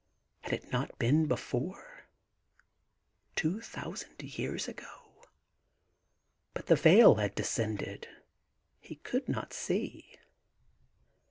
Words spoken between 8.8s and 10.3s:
could not see.